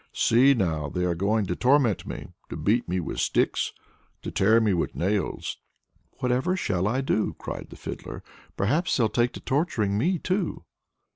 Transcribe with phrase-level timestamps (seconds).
[0.13, 3.71] See now, they are going to torment me, to beat me with sticks,
[4.23, 5.59] to tear me with nails."
[6.21, 8.23] "Whatever shall I do?" cried the Fiddler.
[8.57, 10.63] "Perhaps they'll take to torturing me too!"